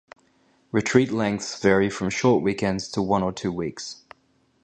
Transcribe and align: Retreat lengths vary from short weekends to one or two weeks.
Retreat 0.71 1.11
lengths 1.11 1.61
vary 1.61 1.87
from 1.91 2.09
short 2.09 2.41
weekends 2.43 2.87
to 2.87 3.03
one 3.03 3.21
or 3.21 3.31
two 3.31 3.51
weeks. 3.51 4.01